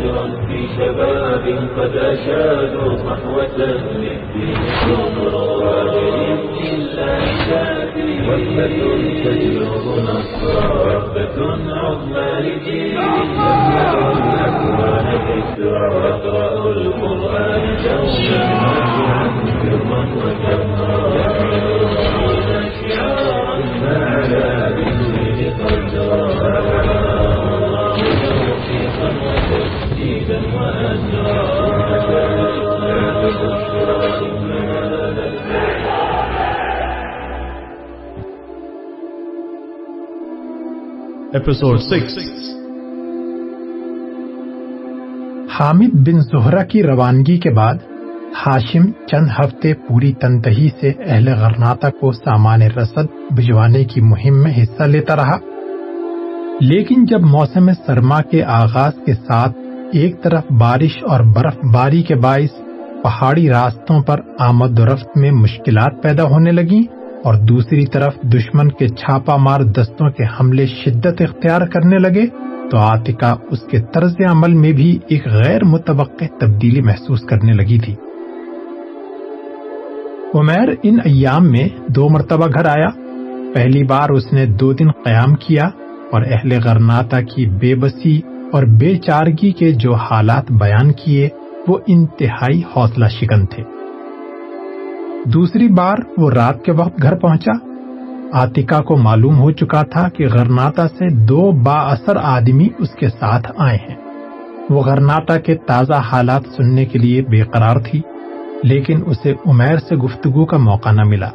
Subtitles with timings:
[0.00, 7.20] فجرا في شباب قد أشادوا صحوة للدين كبرى بإذن الله
[7.50, 8.76] تأتي وثبة
[9.24, 11.36] تجلب نصرا وثبة
[11.72, 15.86] عظمى لجيل يملأ الأكوان ذكرى
[16.70, 19.30] القرآن دوما نافعا
[41.32, 42.18] ایپیسوڈ سکس
[45.60, 47.74] حامد بن زہرہ کی روانگی کے بعد
[48.46, 54.52] ہاشم چند ہفتے پوری تندہی سے اہل غرناتا کو سامان رسد بھجوانے کی مہم میں
[54.62, 55.38] حصہ لیتا رہا۔
[56.60, 59.58] لیکن جب موسم سرما کے آغاز کے ساتھ
[59.92, 62.60] ایک طرف بارش اور برف باری کے باعث
[63.02, 68.68] پہاڑی راستوں پر آمد و رفت میں مشکلات پیدا ہونے لگیں اور دوسری طرف دشمن
[68.68, 72.26] کے چھاپا مار دستوں کے حملے شدت اختیار کرنے لگے،
[72.70, 77.78] تو آتکا اس کے طرز عمل میں بھی ایک غیر متوقع تبدیلی محسوس کرنے لگی
[77.78, 77.94] تھی۔
[80.34, 82.88] عمیر ان ایام میں دو مرتبہ گھر آیا۔
[83.54, 85.64] پہلی بار اس نے دو دن قیام کیا
[86.12, 88.20] اور اہل غرناتا کی بے بسی
[88.52, 91.28] اور بے چارگی کے جو حالات بیان کیے،
[91.68, 93.79] وہ انتہائی حوصلہ شکن تھے۔
[95.34, 97.52] دوسری بار وہ رات کے وقت گھر پہنچا۔
[98.32, 103.08] آتکا کو معلوم ہو چکا تھا کہ غرناتا سے دو با اثر آدمی اس کے
[103.08, 103.96] ساتھ آئے ہیں۔
[104.70, 108.00] وہ غرناتا کے تازہ حالات سننے کے لیے بے قرار تھی،
[108.62, 111.28] لیکن اسے عمیر سے گفتگو کا موقع نہ ملا۔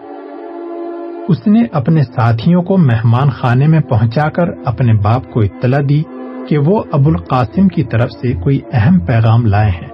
[1.28, 6.04] اس نے اپنے ساتھیوں کو مہمان خانے میں پہنچا کر اپنے باپ کو اطلاع دی
[6.50, 9.90] کہ وہ ابو القاسم کی طرف سے کوئی اہم پیغام لائے ہیں۔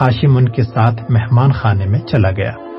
[0.00, 2.71] ہاشم ان کے ساتھ مہمان خانے میں چلا گیا۔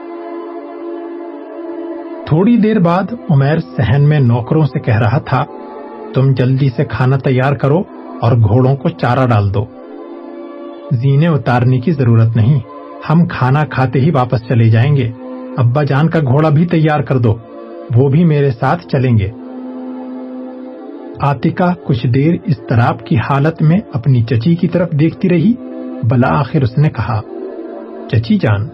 [2.28, 5.46] تھوڑی دیر بعد عمیر سہن میں نوکروں سے کہہ رہا تھا،
[6.14, 7.84] تم جلدی سے کھانا تیار کرو
[8.22, 9.66] اور گھوڑوں کو چارہ ڈال دو۔
[10.92, 12.60] زینے اتارنے کی ضرورت نہیں،
[13.10, 15.12] ہم کھانا کھاتے ہی واپس چلے جائیں گے۔
[15.58, 17.36] ابا جان کا گھوڑا بھی تیار کر دو،
[17.96, 19.32] وہ بھی میرے ساتھ چلیں گے۔
[21.22, 25.54] آتکا کچھ دیر اس طرح کی حالت میں اپنی چچی کی طرف دیکھتی رہی۔
[26.04, 27.22] بلا آخر اس نے کہا،
[28.12, 28.68] چچی جان،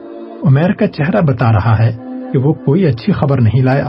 [0.43, 3.87] عمیر کا چہرہ بتا رہا ہے۔ کہ وہ کوئی اچھی خبر نہیں لایا۔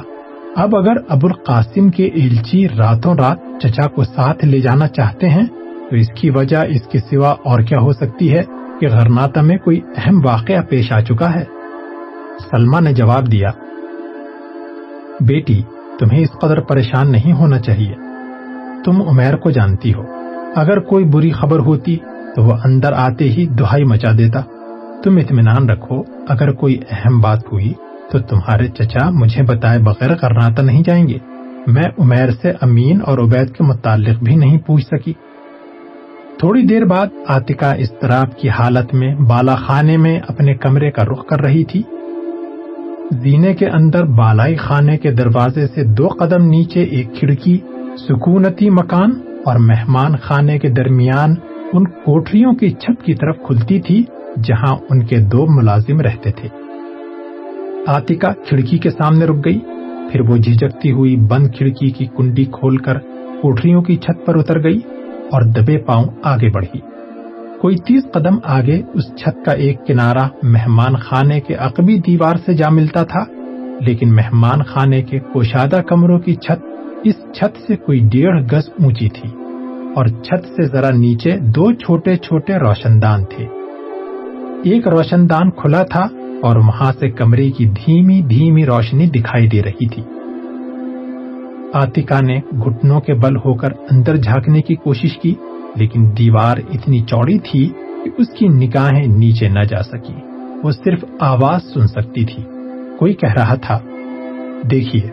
[0.57, 5.47] اب اگر ابو القاسم کے ایلچی راتوں رات چچا کو ساتھ لے جانا چاہتے ہیں،
[5.91, 8.43] تو اس کی وجہ اس کے سوا اور کیا ہو سکتی ہے
[8.81, 11.45] کہ غرناتا میں کوئی اہم واقعہ پیش آ چکا ہے؟
[12.51, 13.51] سلما نے جواب دیا،
[15.21, 15.63] بیٹی،
[15.99, 17.95] تمہیں اس قدر پریشان نہیں ہونا چاہیے۔
[18.85, 20.03] تم عمیر کو جانتی ہو۔
[20.57, 21.97] اگر کوئی بری خبر ہوتی
[22.37, 24.41] تو وہ اندر آتے ہی دہائی مچا دیتا۔
[25.05, 27.73] تم اطمینان رکھو، اگر کوئی اہم بات ہوئی
[28.13, 31.19] تو تمہارے چچا مجھے بتائے بغیر کرناتا نہیں جائیں گے۔
[31.67, 35.13] میں عمیر سے امین اور عبید کے متعلق بھی نہیں پوچھ سکی۔
[36.39, 41.27] تھوڑی دیر بعد آتکا اضطراب کی حالت میں بالا خانے میں اپنے کمرے کا رخ
[41.27, 41.83] کر رہی تھی۔
[43.11, 47.59] زینے کے اندر بالائی خانے کے دروازے سے دو قدم نیچے ایک کھڑکی،
[47.97, 49.11] سکونتی مکان
[49.45, 51.35] اور مہمان خانے کے درمیان
[51.73, 54.05] ان کوٹریوں کی چھت کی طرف کھلتی تھی
[54.45, 56.49] جہاں ان کے دو ملازم رہتے تھے۔
[57.89, 59.59] آتکا کھڑکی کے سامنے رک گئی۔
[60.13, 62.99] پھر وہ جھجکتی ہوئی بند کھڑکی کی کنڈی کھول کر
[63.43, 64.79] کوٹریوں کی چھت پر اتر گئی
[65.31, 66.81] اور دبے پاؤں آگے بڑھی۔
[67.61, 72.55] کوئی تیس قدم آگے اس چھت کا ایک کنارہ مہمان خانے کے عقبی دیوار سے
[72.55, 73.25] جا ملتا تھا،
[73.81, 76.65] لیکن مہمان خانے کے کوشادہ کمروں کی چھت
[77.05, 79.29] اس چھت سے کوئی ڈیڑھ گز اونچی تھی
[79.97, 83.47] اور چھت سے ذرا نیچے دو چھوٹے چھوٹے روشن دان تھے۔
[84.71, 86.07] ایک روشن دان کھلا تھا
[86.43, 90.03] اور وہاں سے کمرے کی دھیمی دھیمی روشنی دکھائی دے رہی تھی۔
[91.75, 95.35] آتکا نے گھٹنوں کے بل ہو کر اندر جھانکنے کی کوشش کی،
[95.75, 97.69] لیکن دیوار اتنی چوڑی تھی
[98.05, 100.15] کہ اس کی نگاہیں نیچے نہ جا سکی
[100.63, 102.43] وہ صرف آواز سن سکتی تھی۔
[102.99, 103.79] کوئی کہہ رہا تھا،
[104.71, 105.11] دیکھیے،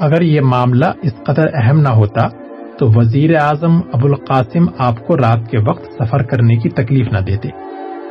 [0.00, 2.28] اگر یہ معاملہ اس قدر اہم نہ ہوتا
[2.78, 7.48] تو وزیر اعظم ابوالقاسم آپ کو رات کے وقت سفر کرنے کی تکلیف نہ دیتے۔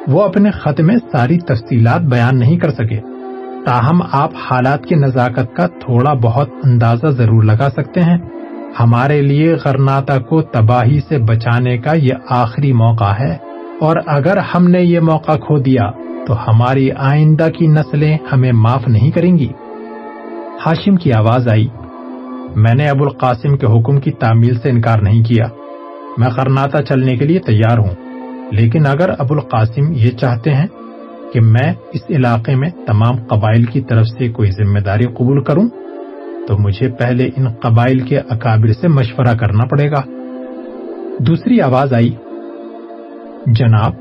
[0.07, 2.99] وہ اپنے خط میں ساری تفصیلات بیان نہیں کر سکے۔
[3.65, 8.17] تاہم، آپ حالات کی نزاکت کا تھوڑا بہت اندازہ ضرور لگا سکتے ہیں۔
[8.79, 13.37] ہمارے لیے غرناتا کو تباہی سے بچانے کا یہ آخری موقع ہے۔
[13.81, 15.91] اور اگر ہم نے یہ موقع کھو دیا،
[16.27, 19.47] تو ہماری آئندہ کی نسلیں ہمیں معاف نہیں کریں گی۔
[20.65, 21.67] ہاشم کی آواز آئی۔
[22.55, 25.45] میں نے ابو القاسم کے حکم کی تعمیل سے انکار نہیں کیا۔
[26.17, 28.02] میں غرناتا چلنے کے لیے تیار ہوں۔
[28.53, 30.67] لیکن اگر ابو القاسم یہ چاہتے ہیں
[31.33, 35.69] کہ میں اس علاقے میں تمام قبائل کی طرف سے کوئی ذمہ داری قبول کروں،
[36.47, 40.01] تو مجھے پہلے ان قبائل کے اکابر سے مشورہ کرنا پڑے گا۔
[41.19, 42.09] دوسری آواز آئی،
[43.47, 43.93] جناب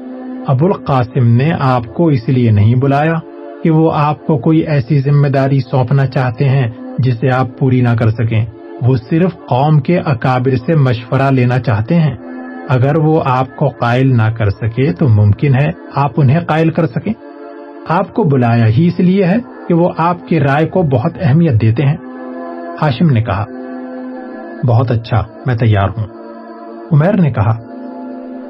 [0.46, 3.14] ابو القاسم نے آپ کو اس لیے نہیں بلایا
[3.62, 7.96] کہ وہ آپ کو کوئی ایسی ذمہ داری سونپنا چاہتے ہیں جسے آپ پوری نہ
[7.98, 8.44] کر سکیں۔
[8.82, 12.16] وہ صرف قوم کے اکابر سے مشورہ لینا چاہتے ہیں۔
[12.68, 16.86] اگر وہ آپ کو قائل نہ کر سکے تو ممکن ہے آپ انہیں قائل کر
[16.86, 17.12] سکیں۔
[17.88, 19.36] آپ کو بلایا ہی اس لیے ہے
[19.68, 21.96] کہ وہ آپ کی رائے کو بہت اہمیت دیتے ہیں۔
[22.82, 23.44] ہاشم نے کہا،
[24.66, 26.06] بہت اچھا میں تیار ہوں۔
[26.92, 27.58] عمیر نے کہا،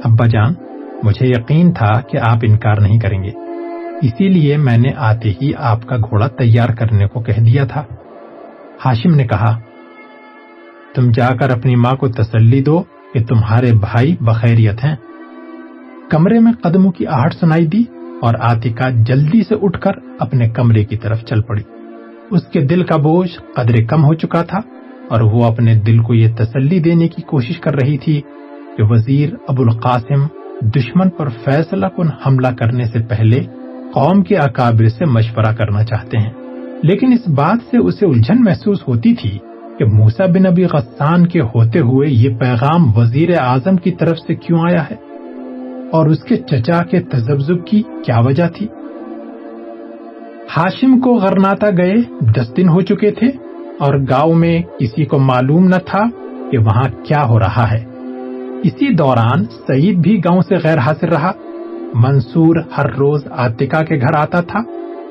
[0.04, 0.54] ابا جان،
[1.02, 3.30] مجھے یقین تھا کہ آپ انکار نہیں کریں گے۔
[4.02, 7.84] اسی لیے میں نے آتے ہی آپ کا گھوڑا تیار کرنے کو کہہ دیا تھا۔
[8.84, 9.58] ہاشم نے کہا،
[10.94, 12.82] تم جا کر اپنی ماں کو تسلی دو
[13.14, 14.96] کہ تمہارے بھائی بخیریت ہیں۔
[16.10, 17.82] کمرے میں قدموں کی آہٹ سنائی دی
[18.22, 21.62] اور آتکا جلدی سے اٹھ کر اپنے کمرے کی طرف چل پڑی۔
[22.30, 24.58] اس کے دل کا بوجھ قدرے کم ہو چکا تھا
[25.08, 28.20] اور وہ اپنے دل کو یہ تسلی دینے کی کوشش کر رہی تھی
[28.76, 30.26] کہ وزیر ابو القاسم
[30.68, 33.44] دشمن پر فیصلہ کن حملہ کرنے سے پہلے
[33.94, 36.30] قوم کے اکابر سے مشورہ کرنا چاہتے ہیں۔
[36.82, 39.38] لیکن اس بات سے اسے الجھن محسوس ہوتی تھی
[39.78, 44.34] کہ موسا بن ابی غسان کے ہوتے ہوئے یہ پیغام وزیر اعظم کی طرف سے
[44.34, 44.96] کیوں آیا ہے؟
[45.92, 48.66] اور اس کے چچا کے تجزب کی کیا وجہ تھی؟
[50.56, 53.26] ہاشم کو غرناتا گئے دس دن ہو چکے تھے
[53.78, 56.02] اور گاؤں میں کسی کو معلوم نہ تھا
[56.50, 57.84] کہ وہاں کیا ہو رہا ہے۔
[58.62, 61.32] اسی دوران سعید بھی گاؤں سے غیر حاضر رہا۔
[61.94, 64.58] منصور ہر روز آتکا کے گھر آتا تھا،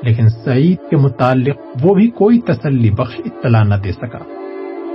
[0.02, 4.41] لیکن سعید کے متعلق وہ بھی کوئی تسلی بخش اطلاع نہ دے سکا۔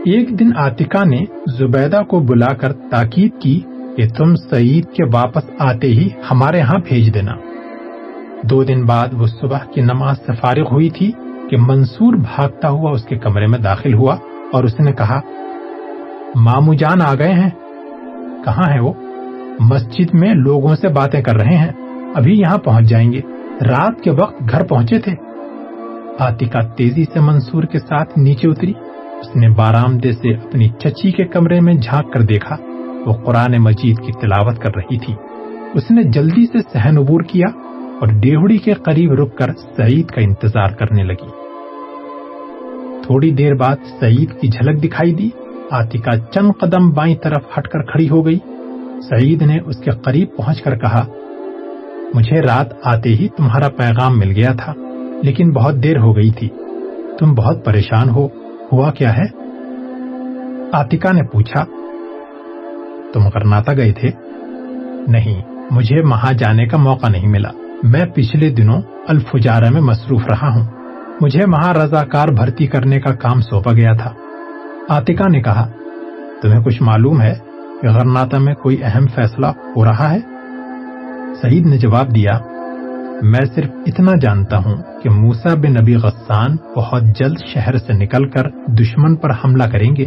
[0.07, 1.25] ایک دن آتکا نے
[1.57, 3.61] زبیدہ کو بلا کر تاکید کی
[3.97, 7.31] کہ تم سعید کے واپس آتے ہی ہمارے ہاں بھیج دینا۔
[8.43, 11.11] دو دن بعد وہ صبح کی نماز سے فارغ ہوئی تھی
[11.49, 14.17] کہ منصور بھاگتا ہوا اس کے کمرے میں داخل ہوا
[14.51, 15.19] اور اس نے کہا،
[16.35, 17.49] مامو جان آ گئے ہیں۔
[18.45, 18.93] کہاں ہے وہ؟
[19.59, 21.71] مسجد میں لوگوں سے باتیں کر رہے ہیں۔
[22.15, 23.21] ابھی یہاں پہنچ جائیں گے۔
[23.61, 25.15] رات کے وقت گھر پہنچے تھے۔
[26.19, 28.73] آتکا تیزی سے منصور کے ساتھ نیچے اتری۔
[29.19, 32.55] اس نے بارامدے سے اپنی چچی کے کمرے میں جھانک کر دیکھا۔
[33.05, 35.13] وہ قرآن مجید کی تلاوت کر رہی تھی۔
[35.73, 37.45] اس نے جلدی سے سہن عبور کیا
[37.99, 41.27] اور ڈیہڑی کے قریب رک کر سعید کا انتظار کرنے لگی۔
[43.03, 45.29] تھوڑی دیر بعد سعید کی جھلک دکھائی دی۔
[45.71, 48.39] آتکا چند قدم بائیں طرف ہٹ کر کھڑی ہو گئی۔
[49.09, 51.05] سعید نے اس کے قریب پہنچ کر کہا،
[52.13, 54.73] مجھے رات آتے ہی تمہارا پیغام مل گیا تھا،
[55.23, 56.49] لیکن بہت دیر ہو گئی تھی۔
[57.19, 58.27] تم بہت پریشان ہو۔
[58.71, 59.25] ہوا کیا ہے؟
[60.73, 61.65] آتکا نے پوچھا،
[63.13, 64.11] تم کرناتا گئے تھے؟
[65.07, 65.41] نہیں،
[65.71, 67.49] مجھے وہاں جانے کا موقع نہیں ملا۔
[67.83, 70.65] میں پچھلے دنوں الفجارہ میں مصروف رہا ہوں۔
[71.21, 74.13] مجھے وہاں رضاکار بھرتی کرنے کا کام سونپا گیا تھا۔
[74.89, 75.71] آتکا نے کہا،
[76.41, 77.35] تمہیں کچھ معلوم ہے
[77.81, 80.19] کہ غرناتا میں کوئی اہم فیصلہ ہو رہا ہے؟
[81.41, 82.39] سعید نے جواب دیا
[83.21, 88.29] میں صرف اتنا جانتا ہوں کہ موسا بن نبی غسان بہت جلد شہر سے نکل
[88.29, 90.05] کر دشمن پر حملہ کریں گے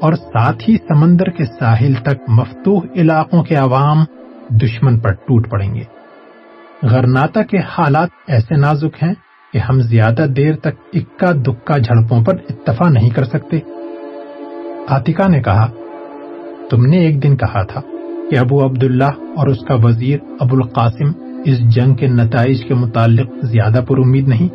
[0.00, 4.04] اور ساتھ ہی سمندر کے ساحل تک مفتوح علاقوں کے عوام
[4.56, 5.82] دشمن پر ٹوٹ پڑیں گے۔
[6.82, 9.14] غرناتا کے حالات ایسے نازک ہیں
[9.52, 13.58] کہ ہم زیادہ دیر تک اکا دکا جھڑپوں پر اتفاق نہیں کر سکتے۔
[14.88, 15.70] آتکا نے کہا،
[16.70, 17.80] تم نے ایک دن کہا تھا
[18.30, 23.44] کہ ابو عبداللہ اور اس کا وزیر ابو القاسم اس جنگ کے نتائج کے متعلق
[23.44, 24.48] زیادہ پر امید نہیں۔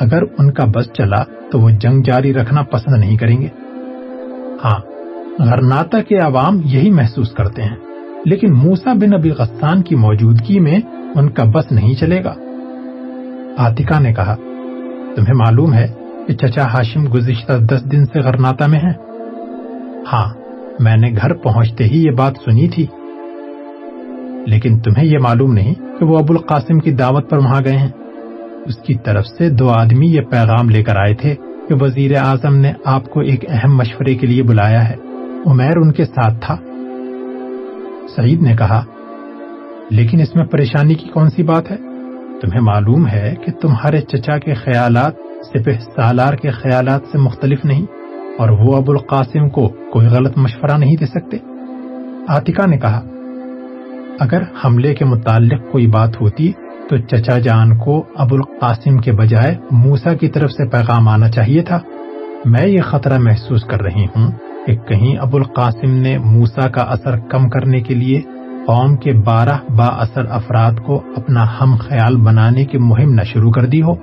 [0.00, 3.48] اگر ان کا بس چلا تو وہ جنگ جاری رکھنا پسند نہیں کریں گے۔
[4.64, 4.78] ہاں
[5.38, 7.76] غرناتا کے عوام یہی محسوس کرتے ہیں،
[8.24, 10.80] لیکن موسا بن ابی غسان کی موجودگی میں
[11.14, 12.34] ان کا بس نہیں چلے گا۔
[13.56, 14.34] آتکا نے کہا،
[15.16, 15.86] تمہیں معلوم ہے
[16.26, 18.92] کہ چچا ہاشم گزشتہ دس دن سے غرناتا میں ہیں۔
[20.12, 20.28] ہاں
[20.80, 22.86] میں نے گھر پہنچتے ہی یہ بات سنی تھی،
[24.46, 27.88] لیکن تمہیں یہ معلوم نہیں کہ وہ ابو القاسم کی دعوت پر وہاں گئے ہیں۔
[28.66, 31.34] اس کی طرف سے دو آدمی یہ پیغام لے کر آئے تھے
[31.68, 34.94] کہ وزیر اعظم نے آپ کو ایک اہم مشورے کے لیے بلایا ہے۔
[35.46, 36.56] عمیر ان کے ساتھ تھا۔
[38.16, 38.82] سعید نے کہا،
[39.90, 41.76] لیکن اس میں پریشانی کی کون سی بات ہے؟
[42.40, 45.14] تمہیں معلوم ہے کہ تمہارے چچا کے خیالات
[45.46, 47.86] سپہ سالار کے خیالات سے مختلف نہیں،
[48.38, 51.36] اور وہ ابو القاسم کو کوئی غلط مشورہ نہیں دے سکتے۔
[52.28, 53.00] آتکا نے کہا
[54.18, 56.52] اگر حملے کے متعلق کوئی بات ہوتی
[56.88, 61.62] تو چچا جان کو ابو القاسم کے بجائے موسا کی طرف سے پیغام آنا چاہیے
[61.62, 61.80] تھا۔
[62.44, 64.30] میں یہ خطرہ محسوس کر رہی ہوں
[64.66, 68.20] کہ کہیں ابو القاسم نے موسا کا اثر کم کرنے کے لیے
[68.66, 73.52] قوم کے بارہ با اثر افراد کو اپنا ہم خیال بنانے کی مہم نہ شروع
[73.52, 73.94] کر دی ہو۔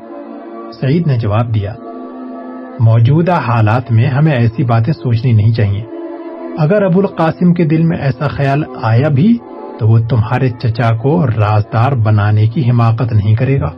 [0.82, 1.74] سعید نے جواب دیا،
[2.80, 5.84] موجودہ حالات میں ہمیں ایسی باتیں سوچنی نہیں چاہیے۔
[6.58, 9.38] اگر ابو القاسم کے دل میں ایسا خیال آیا بھی
[9.80, 13.70] تو وہ تمہارے چچا کو رازدار بنانے کی حماقت نہیں کرے گا۔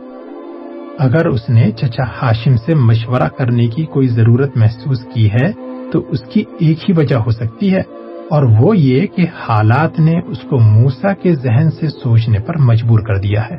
[0.98, 5.52] اگر اس نے چچا ہاشم سے مشورہ کرنے کی کوئی ضرورت محسوس کی ہے،
[5.92, 7.82] تو اس کی ایک ہی وجہ ہو سکتی ہے۔
[8.30, 12.98] اور وہ یہ کہ حالات نے اس کو موسا کے ذہن سے سوچنے پر مجبور
[12.98, 13.56] کر دیا ہے۔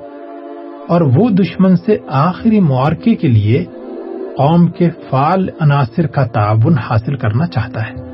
[0.87, 3.65] اور وہ دشمن سے آخری معارکے کے لیے
[4.37, 8.08] قوم کے فعال عناصر کا تعاون حاصل کرنا چاہتا ہے۔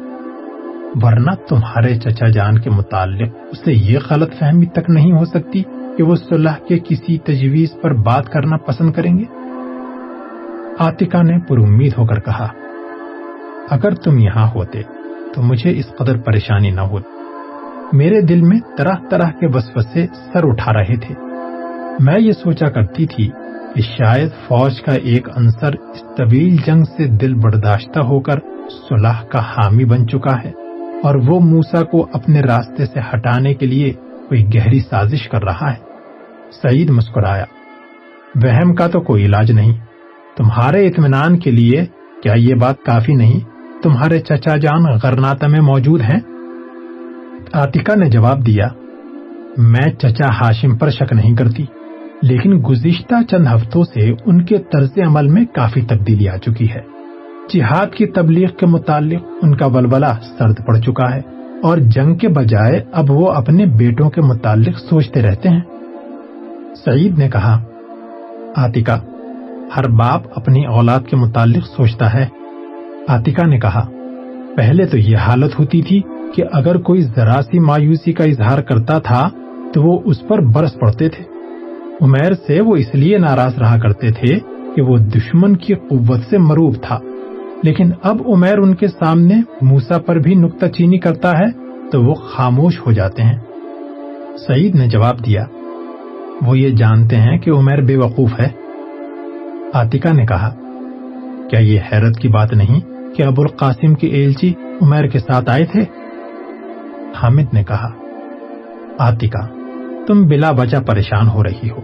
[1.04, 5.64] ورنہ تمہارے چچا جان کے متعلق اسے یہ غلط فہمی تک نہیں ہو سکتی
[5.98, 9.24] کہ وہ صلح کے کسی تجویز پر بات کرنا پسند کریں گے؟
[10.80, 12.48] آتکا نے پر امید ہو کر کہا،
[13.70, 14.82] اگر تم یہاں ہوتے
[15.34, 17.10] تو مجھے اس قدر پریشانی نہ ہوتی۔
[17.98, 21.16] میرے دل میں طرح طرح کے وسوسے سر اٹھا رہے تھے۔
[22.00, 23.30] میں یہ سوچا کرتی تھی
[23.76, 28.40] کہ شاید فوج کا ایک عنصر اس طویل جنگ سے دل برداشتہ ہو کر
[28.90, 30.65] صلح کا حامی بن چکا ہے۔
[31.06, 33.94] اور وہ موسا کو اپنے راستے سے ہٹانے کے لیے
[34.30, 35.78] کوئی گہری سازش کر رہا ہے۔
[36.62, 37.46] سعید مسکرایا۔
[38.36, 39.72] وہم کا تو کوئی علاج نہیں۔
[40.38, 41.86] تمہارے اطمینان کے لیے
[42.24, 43.40] کیا یہ بات کافی نہیں؟
[43.84, 46.20] تمہارے چچا جان غرناتا میں موجود ہیں؟
[47.54, 48.68] آتکا نے جواب دیا۔
[49.58, 51.66] میں چچا ہاشم پر شک نہیں کرتی،
[52.22, 56.95] لیکن گزشتہ چند ہفتوں سے ان کے طرز عمل میں کافی تبدیلی آ چکی ہے۔
[57.54, 61.22] جہاد کی تبلیغ کے متعلق ان کا ولولہ سرد پڑ چکا ہے
[61.64, 65.62] اور جنگ کے بجائے اب وہ اپنے بیٹوں کے متعلق سوچتے رہتے ہیں۔
[66.86, 67.64] سعید نے کہا
[68.56, 69.00] آتکا
[69.78, 72.26] ہر باپ اپنی اولاد کے متعلق سوچتا ہے۔
[73.08, 73.90] آتکا نے کہا،
[74.56, 76.02] پہلے تو یہ حالت ہوتی تھی
[76.36, 79.30] کہ اگر کوئی ذرا سی مایوسی کا اظہار کرتا تھا
[79.74, 81.24] تو وہ اس پر برس پڑتے تھے۔
[82.02, 84.40] عمیر سے وہ اس لیے ناراض رہا کرتے تھے
[84.76, 87.00] کہ وہ دشمن کی قوت سے مروب تھا۔
[87.64, 91.52] لیکن اب عمیر ان کے سامنے موسا پر بھی نکتہ چینی کرتا ہے
[91.92, 93.40] تو وہ خاموش ہو جاتے ہیں۔
[94.48, 95.46] سعید نے جواب دیا،
[96.42, 98.48] وہ یہ جانتے ہیں کہ عمیر بے وقوف ہے۔
[99.74, 100.56] آتکا نے کہا،
[101.50, 102.80] کیا یہ حیرت کی بات نہیں
[103.16, 105.82] کہ ابو القاسم کی ایلچی عمیر کے ساتھ آئے تھے؟
[107.16, 107.92] حامد نے کہا
[108.98, 109.48] آتکا
[110.08, 111.82] تم بلا وجہ پریشان ہو رہی ہو۔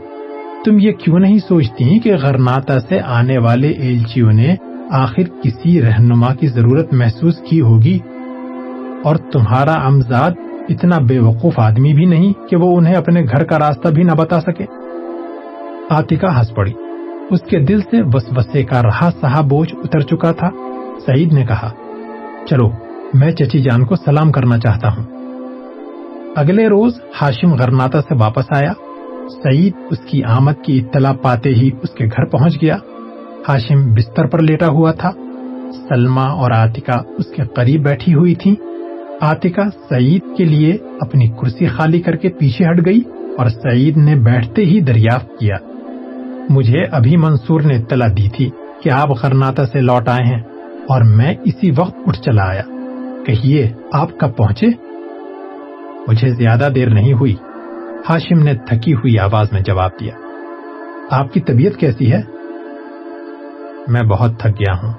[0.65, 4.55] تم یہ کیوں نہیں سوچتی کہ غرناتا سے آنے والے ایلچیوں نے
[4.91, 7.99] آخر کسی رہنما کی ضرورت محسوس کی ہوگی؟
[9.03, 10.31] اور تمہارا امزاد
[10.69, 14.11] اتنا بے وقوف آدمی بھی نہیں کہ وہ انہیں اپنے گھر کا راستہ بھی نہ
[14.11, 14.65] بتا سکے۔
[15.89, 16.71] آتکا ہنس پڑی۔
[17.29, 20.49] اس کے دل سے وسوسے کا رہا سہا بوجھ اتر چکا تھا۔
[21.05, 21.71] سعید نے کہا،
[22.49, 22.69] چلو،
[23.13, 25.03] میں چچی جان کو سلام کرنا چاہتا ہوں۔
[26.35, 28.73] اگلے روز ہاشم غرناتا سے واپس آیا۔
[29.43, 32.77] سعید اس کی آمد کی اطلاع پاتے ہی اس کے گھر پہنچ گیا۔
[33.49, 35.11] ہاشم بستر پر لیٹا ہوا تھا۔
[35.89, 38.55] سلما اور آتکا اس کے قریب بیٹھی ہوئی تھی
[39.21, 43.01] آتکا سعید کے لیے اپنی کرسی خالی کر کے پیچھے ہٹ گئی
[43.37, 45.55] اور سعید نے بیٹھتے ہی دریافت کیا۔
[46.49, 48.49] مجھے ابھی منصور نے اطلاع دی تھی
[48.83, 50.41] کہ آپ غرناتا سے لوٹ آئے ہیں
[50.89, 52.63] اور میں اسی وقت اٹھ چلا آیا۔
[53.25, 54.67] کہیے، آپ کب پہنچے؟
[56.07, 57.35] مجھے زیادہ دیر نہیں ہوئی۔
[58.09, 60.13] ہاشم نے تھکی ہوئی آواز میں جواب دیا۔
[61.11, 62.21] آپ کی طبیعت کیسی ہے؟
[63.87, 64.93] میں بہت تھک گیا ہوں۔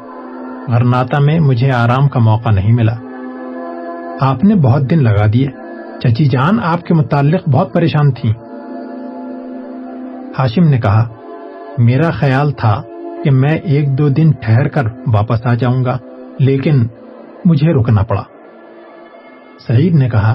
[0.68, 2.94] غرناتا میں مجھے آرام کا موقع نہیں ملا۔
[4.20, 5.46] آپ نے بہت دن لگا دیے۔
[6.00, 8.30] چچی جان آپ کے متعلق بہت پریشان تھی۔
[10.38, 11.08] ہاشم نے کہا،
[11.78, 12.82] میرا خیال تھا
[13.24, 15.98] کہ میں ایک دو دن ٹھہر کر واپس آ جاؤں گا،
[16.38, 16.86] لیکن
[17.44, 18.22] مجھے رکنا پڑا۔
[19.66, 20.34] سعید نے کہا،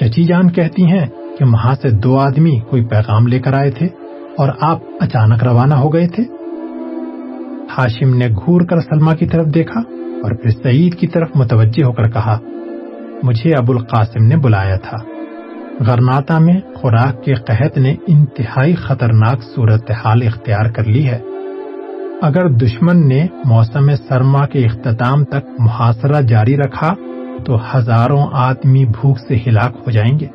[0.00, 1.06] چچی جان کہتی ہیں
[1.38, 3.86] کہ وہاں سے دو آدمی کوئی پیغام لے کر آئے تھے
[4.38, 6.35] اور آپ اچانک روانہ ہو گئے تھے۔
[7.78, 9.80] ہاشم نے گھور کر سلما کی طرف دیکھا
[10.22, 12.38] اور پھر سعید کی طرف متوجہ ہو کر کہا،
[13.22, 14.96] مجھے ابو القاسم نے بلایا تھا۔
[15.80, 21.18] غرناتا میں خوراک کے قحط نے انتہائی خطرناک صورتحال اختیار کر لی ہے۔
[22.22, 26.94] اگر دشمن نے موسم سرما کے اختتام تک محاصرہ جاری رکھا،
[27.44, 30.26] تو ہزاروں آدمی بھوک سے ہلاک ہو جائیں گے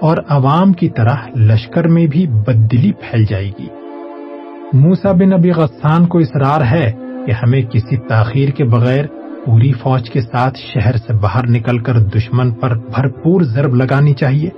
[0.00, 3.66] اور عوام کی طرح لشکر میں بھی بددلی پھیل جائے گی۔
[4.72, 6.92] موسا بن ابی غسان کو اصرار ہے
[7.26, 9.04] کہ ہمیں کسی تاخیر کے بغیر
[9.44, 14.50] پوری فوج کے ساتھ شہر سے باہر نکل کر دشمن پر بھرپور ضرب لگانی چاہیے۔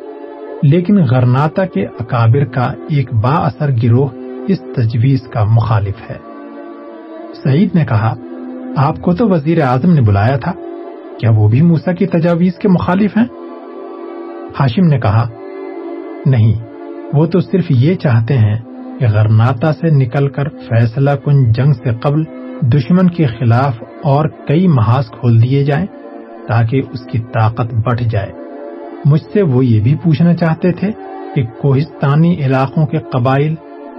[0.63, 4.09] لیکن غرناتا کے اکابر کا ایک با اثر گروہ
[4.49, 6.17] اس تجویز کا مخالف ہے۔
[7.45, 8.15] سعید نے کہا،
[8.77, 10.53] آپ کو تو وزیر اعظم نے بلایا تھا،
[11.19, 13.27] کیا وہ بھی موسا کی تجاویز کے مخالف ہیں؟
[14.61, 15.29] ہاشم نے کہا،
[16.27, 16.55] نہیں،
[17.13, 18.72] وہ تو صرف یہ چاہتے ہیں
[19.03, 22.25] کہ غرناتا سے نکل کر فیصلہ کن جنگ سے قبل
[22.61, 25.87] دشمن کے خلاف اور کئی محاذ کھول دیے جائیں
[26.49, 28.33] تاکہ اس کی طاقت بڑھ جائے۔
[29.05, 30.91] مجھ سے وہ یہ بھی پوچھنا چاہتے تھے
[31.35, 33.55] کہ کوہستانی علاقوں کے قبائل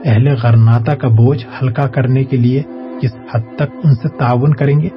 [0.05, 2.61] اہل غرناتا کا بوجھ ہلکا کرنے کے لیے
[3.01, 4.89] کس حد تک ان سے تعاون کریں گے؟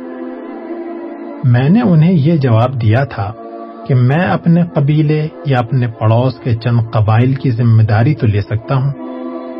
[1.44, 3.32] میں نے انہیں یہ جواب دیا تھا
[3.88, 8.40] کہ میں اپنے قبیلے یا اپنے پڑوس کے چند قبائل کی ذمہ داری تو لے
[8.40, 9.05] سکتا ہوں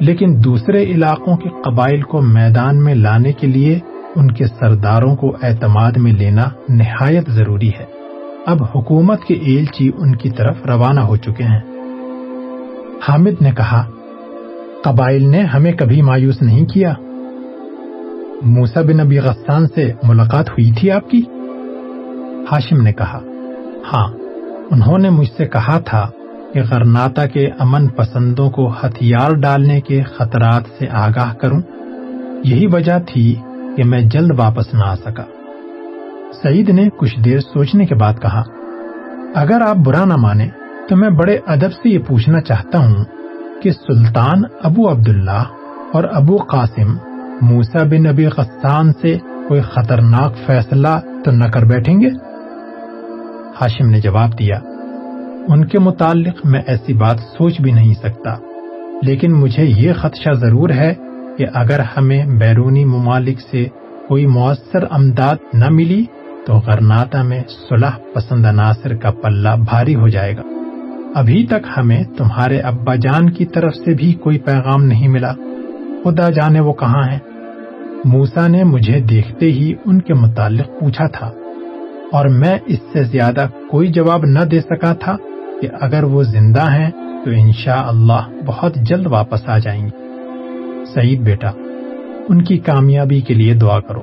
[0.01, 3.79] لیکن دوسرے علاقوں کے قبائل کو میدان میں لانے کے لیے
[4.17, 7.85] ان کے سرداروں کو اعتماد میں لینا نہایت ضروری ہے۔
[8.47, 11.61] اب حکومت کے ایلچی ان کی طرف روانہ ہو چکے ہیں۔
[13.09, 13.91] حامد نے کہا،
[14.85, 16.95] قبائل نے ہمیں کبھی مایوس نہیں کیا۔
[18.43, 21.23] موسا بن نبی غسان سے ملاقات ہوئی تھی آپ کی؟
[22.53, 23.21] ہاشم نے کہا
[23.93, 24.09] ہاں
[24.71, 26.11] انہوں نے مجھ سے کہا تھا
[26.53, 31.61] کہ غرناتا کے امن پسندوں کو ہتھیار ڈالنے کے خطرات سے آگاہ کروں۔
[32.45, 33.35] یہی وجہ تھی
[33.77, 35.23] کہ میں جلد واپس نہ آ سکا۔
[36.43, 38.43] سعید نے کچھ دیر سوچنے کے بعد کہا،
[39.35, 40.49] اگر آپ برا نہ مانے
[40.89, 43.05] تو میں بڑے ادب سے یہ پوچھنا چاہتا ہوں
[43.63, 45.45] کہ سلطان ابو عبداللہ
[45.93, 46.97] اور ابو قاسم
[47.41, 52.09] موسا بن نبی غسان سے کوئی خطرناک فیصلہ تو نہ کر بیٹھیں گے؟
[53.61, 54.61] ہاشم نے جواب دیا
[55.49, 58.35] ان کے متعلق میں ایسی بات سوچ بھی نہیں سکتا۔
[59.03, 60.95] لیکن مجھے یہ خدشہ ضرور ہے
[61.39, 63.67] کہ اگر ہمیں بیرونی ممالک سے
[64.09, 66.05] کوئی مؤثر امداد نہ ملی،
[66.47, 70.43] تو غرناتا میں صلح پسند عناصر کا پلہ بھاری ہو جائے گا۔
[71.15, 75.33] ابھی تک ہمیں تمہارے ابا جان کی طرف سے بھی کوئی پیغام نہیں ملا۔
[76.05, 77.19] خدا جانے وہ کہاں ہیں۔
[78.05, 81.31] موسا نے مجھے دیکھتے ہی ان کے متعلق پوچھا تھا،
[82.13, 85.17] اور میں اس سے زیادہ کوئی جواب نہ دے سکا تھا۔
[85.63, 86.91] کہ اگر وہ زندہ ہیں
[87.25, 90.07] تو انشاء اللہ بہت جلد واپس آ جائیں گے۔
[90.95, 91.51] سعید بیٹا،
[92.29, 94.01] ان کی کامیابی کے لیے دعا کرو۔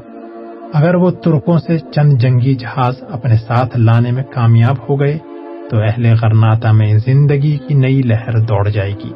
[0.73, 5.17] اگر وہ ترکوں سے چند جنگی جہاز اپنے ساتھ لانے میں کامیاب ہو گئے،
[5.69, 9.11] تو اہل غرناتا میں زندگی کی نئی لہر دوڑ جائے گی۔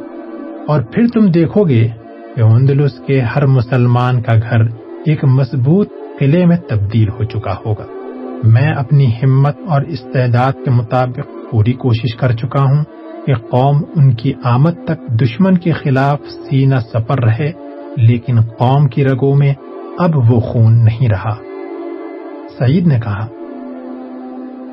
[0.67, 1.88] اور پھر تم دیکھو گے
[2.36, 4.62] کہ اندلس کے ہر مسلمان کا گھر
[5.06, 7.97] ایک مضبوط قلعے میں تبدیل ہو چکا ہوگا۔
[8.43, 12.84] میں اپنی ہمت اور استعداد کے مطابق پوری کوشش کر چکا ہوں
[13.26, 17.52] کہ قوم ان کی آمد تک دشمن کے خلاف سینہ سپر رہے،
[17.97, 19.54] لیکن قوم کی رگوں میں
[20.00, 21.36] اب وہ خون نہیں رہا۔
[22.60, 23.28] سعید نے کہا،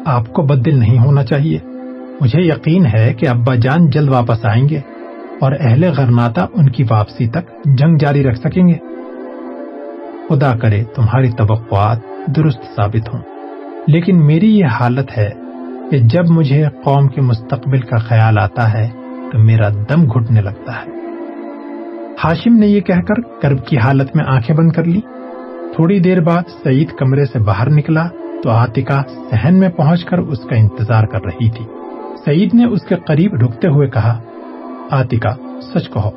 [0.07, 1.59] آپ کو بدل نہیں ہونا چاہیے۔
[2.21, 4.81] مجھے یقین ہے کہ ابا جان جلد واپس آئیں گے
[5.41, 8.75] اور اہل غرناتا ان کی واپسی تک جنگ جاری رکھ سکیں گے۔
[10.29, 11.99] خدا کرے تمہاری توقعات
[12.37, 13.34] درست ثابت ہوں۔
[13.87, 15.31] لیکن میری یہ حالت ہے
[15.91, 18.89] کہ جب مجھے قوم کے مستقبل کا خیال آتا ہے
[19.33, 20.91] تو میرا دم گھٹنے لگتا ہے۔
[22.25, 25.01] ہاشم نے یہ کہہ کر کرب کی حالت میں آنکھیں بند کر لی۔
[25.75, 28.09] تھوڑی دیر بعد سعید کمرے سے باہر نکلا
[28.43, 31.65] تو آتکا سہن میں پہنچ کر اس کا انتظار کر رہی تھی۔
[32.25, 34.21] سعید نے اس کے قریب رکتے ہوئے کہا
[34.91, 36.11] آتکا سچ کہو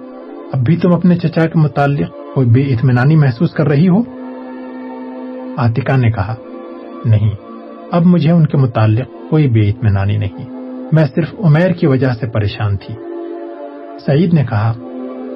[0.53, 3.99] اب بھی تم اپنے چچا کے متعلق کوئی بے اطمینانی محسوس کر رہی ہو؟
[5.57, 6.35] آتکا نے کہا،
[7.05, 7.46] نہیں۔
[7.91, 10.49] اب مجھے ان کے متعلق کوئی بے اطمینانی نہیں۔
[10.91, 12.95] میں صرف عمیر کی وجہ سے پریشان تھی۔
[14.05, 14.73] سعید نے کہا،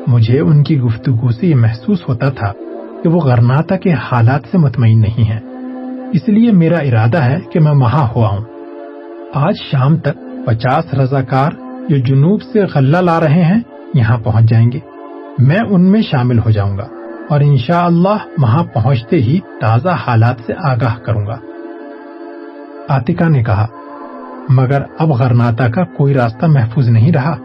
[0.08, 2.54] مجھے ان کی گفتگو سے یہ محسوس ہوتا تھا
[3.04, 5.40] کہ وہ غرناتا کے حالات سے مطمئن نہیں ہیں۔
[6.14, 8.46] اس لیے میرا ارادہ ہے کہ میں وہاں ہوا ہوں۔
[9.34, 11.52] آج شام تک پچاس رضاکار
[11.90, 13.60] جو جنوب سے غلہ لا رہے ہیں
[13.94, 14.80] یہاں پہنچ جائیں گے۔
[15.40, 16.88] میں ان میں شامل ہو جاؤں گا
[17.30, 21.51] اور انشاءاللہ اللہ وہاں پہنچتے ہی تازہ حالات سے آگاہ کروں گا۔
[22.92, 23.68] آتکا نے کہا،
[24.50, 27.36] مگر اب غرناتا کا کوئی راستہ محفوظ نہیں رہا۔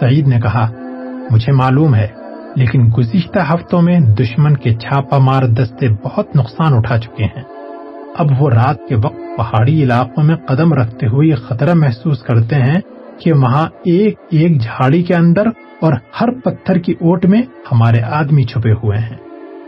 [0.00, 0.70] سعید نے کہا،
[1.30, 2.06] مجھے معلوم ہے،
[2.56, 7.42] لیکن گزشتہ ہفتوں میں دشمن کے چھاپا مار دستے بہت نقصان اٹھا چکے ہیں۔
[8.18, 12.80] اب وہ رات کے وقت پہاڑی علاقوں میں قدم رکھتے ہوئے خطرہ محسوس کرتے ہیں
[13.20, 15.46] کہ وہاں ایک ایک جھاڑی کے اندر
[15.80, 19.16] اور ہر پتھر کی اوٹ میں ہمارے آدمی چھپے ہوئے ہیں۔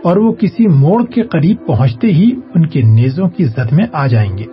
[0.04, 4.06] اور وہ کسی موڑ کے قریب پہنچتے ہی ان کے نیزوں کی زد میں آ
[4.06, 4.44] جائیں گے۔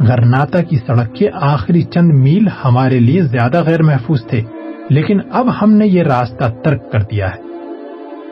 [0.00, 4.42] گرناتا کی سڑک کے آخری چند میل ہمارے لیے زیادہ غیر محفوظ تھے،
[4.90, 7.40] لیکن اب ہم نے یہ راستہ ترک کر دیا ہے۔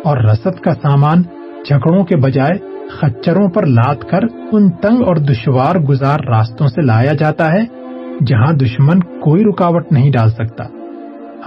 [0.05, 1.23] اور رسد کا سامان
[1.67, 2.59] جھگڑوں کے بجائے
[3.01, 4.21] خچروں پر لاد کر
[4.53, 7.65] ان تنگ اور دشوار گزار راستوں سے لایا جاتا ہے،
[8.27, 10.65] جہاں دشمن کوئی رکاوٹ نہیں ڈال سکتا۔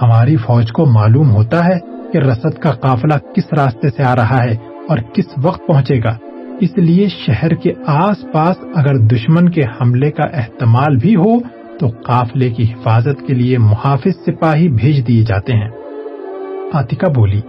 [0.02, 1.78] ہماری فوج کو معلوم ہوتا ہے
[2.12, 4.56] کہ رسد کا قافلہ کس راستے سے آ رہا ہے
[4.88, 6.16] اور کس وقت پہنچے گا۔
[6.60, 11.38] اس لیے شہر کے آس پاس اگر دشمن کے حملے کا احتمال بھی ہو،
[11.80, 15.68] تو قافلے کی حفاظت کے لیے محافظ سپاہی بھیج دیے جاتے ہیں۔
[16.72, 17.40] آتکا بولی،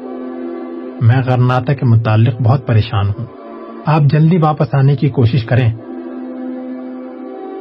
[1.01, 3.25] میں غرناتا کے متعلق بہت پریشان ہوں۔
[3.85, 5.69] آپ جلدی واپس آنے کی کوشش کریں۔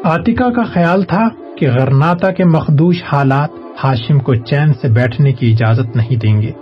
[0.04, 3.50] آتکا کا خیال تھا کہ غرناتا کے مخدوش حالات
[3.84, 6.52] ہاشم کو چین سے بیٹھنے کی اجازت نہیں دیں گے،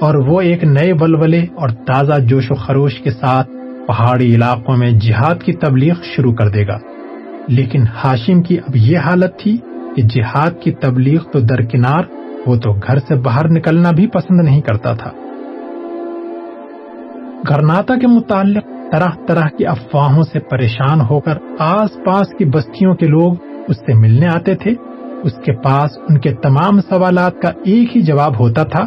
[0.00, 3.50] اور وہ ایک نئے ولولے اور تازہ جوش و خروش کے ساتھ
[3.86, 6.78] پہاڑی علاقوں میں جہاد کی تبلیغ شروع کر دے گا۔
[7.48, 9.56] لیکن ہاشم کی اب یہ حالت تھی
[9.96, 12.02] کہ جہاد کی تبلیغ تو درکنار،
[12.46, 15.10] وہ تو گھر سے باہر نکلنا بھی پسند نہیں کرتا تھا۔
[17.50, 22.94] گرناتا کے متعلق طرح طرح کی افواہوں سے پریشان ہو کر آس پاس کی بستیوں
[22.94, 23.34] کے لوگ
[23.68, 24.74] اس سے ملنے آتے تھے۔
[25.22, 28.86] اس کے پاس ان کے تمام سوالات کا ایک ہی جواب ہوتا تھا۔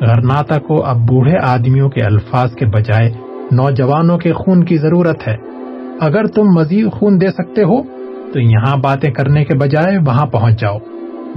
[0.00, 3.10] غرناتا کو اب بوڑھے آدمیوں کے الفاظ کے بجائے
[3.52, 5.36] نوجوانوں کے خون کی ضرورت ہے۔
[6.00, 7.82] اگر تم مزید خون دے سکتے ہو،
[8.32, 10.78] تو یہاں باتیں کرنے کے بجائے وہاں پہنچ جاؤ۔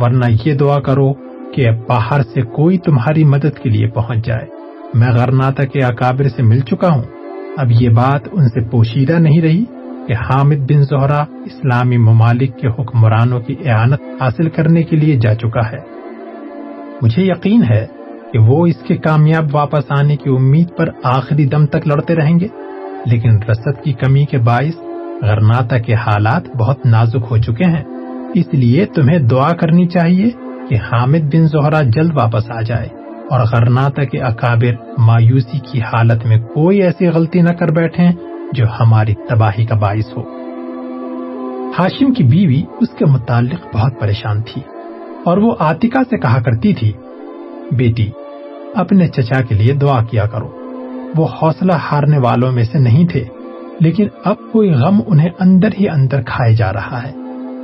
[0.01, 1.13] ورنہ یہ دعا کرو
[1.53, 4.45] کہ باہر سے کوئی تمہاری مدد کے لیے پہنچ جائے۔
[4.93, 7.03] میں غرناتا کے اکابر سے مل چکا ہوں۔
[7.57, 9.65] اب یہ بات ان سے پوشیدہ نہیں رہی
[10.07, 15.35] کہ حامد بن زہرا اسلامی ممالک کے حکمرانوں کی اعانت حاصل کرنے کے لیے جا
[15.35, 15.77] چکا ہے۔
[17.01, 17.87] مجھے یقین ہے
[18.33, 22.39] کہ وہ اس کے کامیاب واپس آنے کی امید پر آخری دم تک لڑتے رہیں
[22.39, 22.47] گے،
[23.05, 24.75] لیکن رسد کی کمی کے باعث
[25.21, 27.83] غرناتا کے حالات بہت نازک ہو چکے ہیں۔
[28.33, 30.29] اس لیے تمہیں دعا کرنی چاہیے
[30.69, 32.89] کہ حامد بن زہرا جلد واپس آ جائے
[33.31, 38.11] اور غرناتا کے اکابر مایوسی کی حالت میں کوئی ایسی غلطی نہ کر بیٹھیں
[38.53, 40.23] جو ہماری تباہی کا باعث ہو۔
[41.79, 44.61] ہاشم کی بیوی اس کے متعلق بہت پریشان تھی
[45.25, 46.91] اور وہ آتکا سے کہا کرتی تھی،
[47.71, 48.09] بیٹی
[48.75, 50.49] اپنے چچا کے لیے دعا کیا کرو۔
[51.15, 53.23] وہ حوصلہ ہارنے والوں میں سے نہیں تھے،
[53.79, 57.11] لیکن اب کوئی غم انہیں اندر ہی اندر کھائے جا رہا ہے۔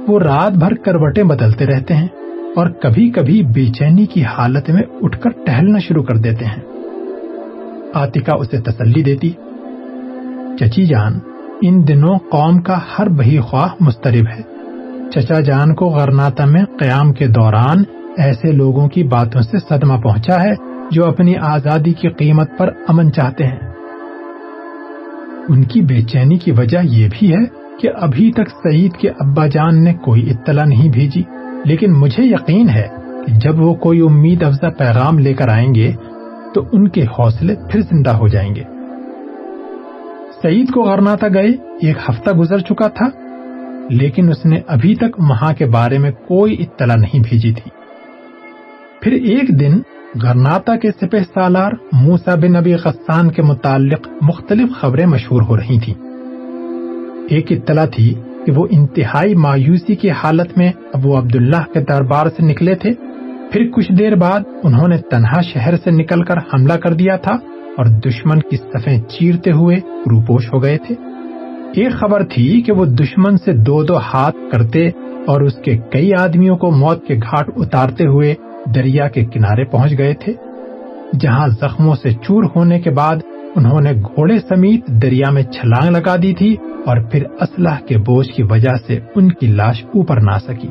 [0.07, 2.07] وہ رات بھر کروٹیں بدلتے رہتے ہیں
[2.55, 6.63] اور کبھی کبھی بے چینی کی حالت میں اٹھ کر ٹہلنا شروع کر دیتے ہیں۔
[7.93, 9.29] آتکا اسے تسلی دیتی،
[10.59, 11.19] چچی جان،
[11.61, 14.41] ان دنوں قوم کا ہر بہی خواہ مسترب ہے۔
[15.11, 17.77] چچا جان کو غرناتا میں قیام کے دوران
[18.17, 23.11] ایسے لوگوں کی باتوں سے صدمہ پہنچا ہے جو اپنی آزادی کی قیمت پر امن
[23.11, 23.59] چاہتے ہیں۔
[25.49, 27.45] ان کی بے چینی کی وجہ یہ بھی ہے
[27.79, 31.23] کہ ابھی تک سعید کے ابا جان نے کوئی اطلاع نہیں بھیجی۔
[31.65, 32.87] لیکن مجھے یقین ہے
[33.27, 35.91] کہ جب وہ کوئی امید افزا پیغام لے کر آئیں گے
[36.53, 38.63] تو ان کے حوصلے پھر زندہ ہو جائیں گے۔
[40.41, 41.47] سعید کو غرناتا گئے
[41.81, 43.09] ایک ہفتہ گزر چکا تھا،
[43.89, 47.71] لیکن اس نے ابھی تک وہاں کے بارے میں کوئی اطلاع نہیں بھیجی تھی۔
[49.01, 49.79] پھر ایک دن
[50.23, 55.79] گرناتا کے سپہ سالار موسا بن نبی غسان کے متعلق مختلف خبریں مشہور ہو رہی
[55.79, 55.93] تھیں۔
[57.29, 58.13] ایک اطلاع تھی
[58.45, 62.93] کہ وہ انتہائی مایوسی کی حالت میں ابو عبداللہ کے دربار سے نکلے تھے۔
[63.51, 67.35] پھر کچھ دیر بعد انہوں نے تنہا شہر سے نکل کر حملہ کر دیا تھا
[67.77, 69.75] اور دشمن کی صفیں چیرتے ہوئے
[70.11, 70.95] روپوش ہو گئے تھے۔
[71.75, 74.87] ایک خبر تھی کہ وہ دشمن سے دو دو ہاتھ کرتے
[75.27, 79.97] اور اس کے کئی آدمیوں کو موت کے گھاٹ اتارتے ہوئے دریا کے کنارے پہنچ
[79.97, 80.33] گئے تھے،
[81.19, 83.15] جہاں زخموں سے چور ہونے کے بعد
[83.55, 88.29] انہوں نے گھوڑے سمیت دریا میں چھلانگ لگا دی تھی اور پھر اسلحہ کے بوجھ
[88.29, 90.67] کی وجہ سے ان کی لاش اوپر نہ سکی۔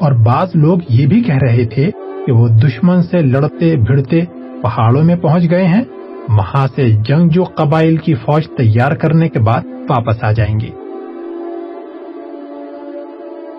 [0.00, 1.90] اور بعض لوگ یہ بھی کہہ رہے تھے
[2.26, 4.20] کہ وہ دشمن سے لڑتے بھڑتے
[4.62, 5.84] پہاڑوں میں پہنچ گئے ہیں،
[6.28, 10.79] وہاں سے جنگ جو قبائل کی فوج تیار کرنے کے بعد واپس آ جائیں گے۔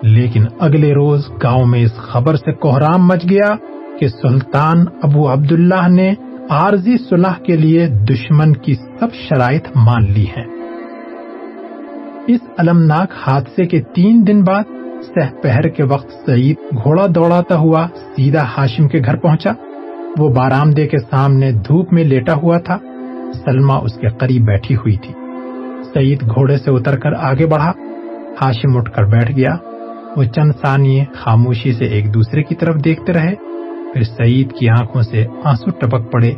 [0.02, 3.54] لیکن اگلے روز گاؤں میں اس خبر سے کوہرام مچ گیا
[4.00, 6.14] کہ سلطان ابو عبداللہ نے
[6.50, 10.44] عارضی صلح کے لیے دشمن کی سب شرائط مان لی ہیں۔
[12.26, 14.62] اس المناک حادثے کے تین دن بعد
[15.02, 17.86] سہ پہر کے وقت سعید گھوڑا دوڑاتا ہوا
[18.16, 19.50] سیدھا ہاشم کے گھر پہنچا۔
[20.18, 22.78] وہ بارامدے کے سامنے دھوپ میں لیٹا ہوا تھا۔
[23.44, 25.14] سلما اس کے قریب بیٹھی ہوئی تھی۔
[25.94, 27.72] سعید گھوڑے سے اتر کر آگے بڑھا۔
[28.42, 29.56] ہاشم اٹھ کر بیٹھ گیا۔
[30.16, 33.34] وہ چند ثانیے خاموشی سے ایک دوسرے کی طرف دیکھتے رہے۔
[33.92, 36.30] پھر سعید کی آنکھوں سے آنسو ٹپک پڑے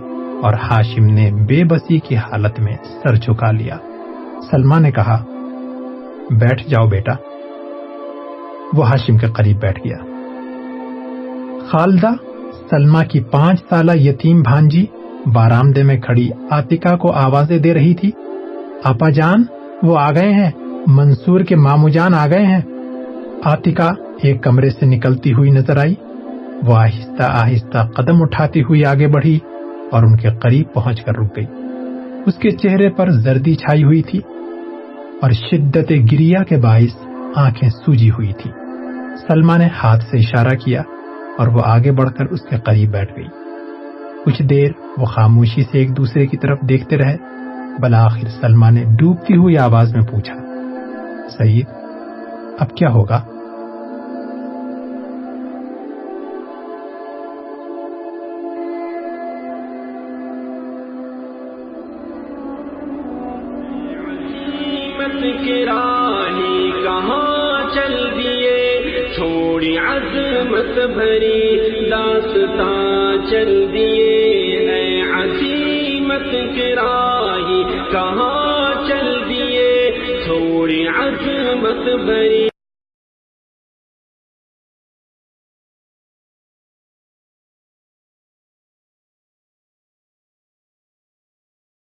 [0.43, 3.77] اور ہاشم نے بے بسی کی حالت میں سر چکا لیا۔
[4.51, 5.25] سلما نے کہا،
[6.31, 7.13] بیٹھ جاؤ بیٹا۔
[8.73, 9.99] وہ ہاشم کے قریب بیٹھ گیا۔
[11.69, 12.11] خالدہ
[12.71, 14.87] سلما کی پانچ سالہ یتیم بھانجی
[15.27, 18.11] بارامدے میں کھڑی آتکا کو آوازیں دے رہی تھی۔
[18.85, 19.45] آپا جان،
[19.83, 20.51] وہ آ گئے ہیں۔
[20.87, 22.74] منصور کے مامو جان آ گئے ہیں۔
[23.45, 25.95] آتکا ایک کمرے سے نکلتی ہوئی نظر آئی۔
[26.63, 29.39] وہ آہستہ آہستہ قدم اٹھاتی ہوئی آگے بڑھی
[29.91, 31.47] اور ان کے قریب پہنچ کر رک گئی۔
[32.27, 34.21] اس کے چہرے پر زردی چھائی ہوئی تھی
[35.23, 38.51] اور شدت گریا کے باعث آنکھیں سوجی ہوئی تھی
[39.29, 40.83] سلما نے ہاتھ سے اشارہ کیا
[41.39, 43.29] اور وہ آگے بڑھ کر اس کے قریب بیٹھ گئی۔
[44.25, 47.17] کچھ دیر وہ خاموشی سے ایک دوسرے کی طرف دیکھتے رہے۔
[47.81, 50.35] بلاخر سلما نے ڈوبتی ہوئی آواز میں پوچھا
[51.39, 51.67] سعید
[52.59, 53.21] اب کیا ہوگا؟